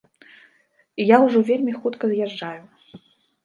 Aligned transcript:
І 1.03 1.07
я 1.15 1.21
ўжо 1.25 1.39
вельмі 1.51 1.77
хутка 1.85 2.05
з'язджаю. 2.15 2.61